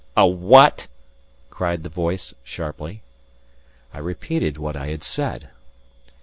"A 0.17 0.25
what?" 0.25 0.87
cried 1.51 1.83
the 1.83 1.87
voice, 1.89 2.33
sharply. 2.43 3.03
I 3.93 3.99
repeated 3.99 4.57
what 4.57 4.75
I 4.75 4.87
had 4.87 5.03
said. 5.03 5.49